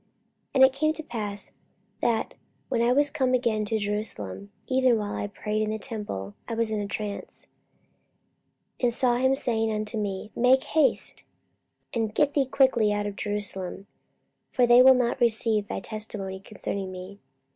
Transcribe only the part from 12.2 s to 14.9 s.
thee quickly out of Jerusalem: for they